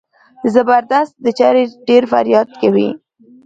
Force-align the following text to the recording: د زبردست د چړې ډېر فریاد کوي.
د 0.41 0.43
زبردست 0.55 1.13
د 1.23 1.27
چړې 1.39 1.63
ډېر 1.87 2.03
فریاد 2.11 2.47
کوي. 2.61 2.89